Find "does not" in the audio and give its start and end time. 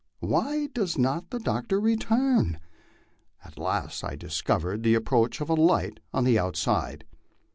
0.73-1.29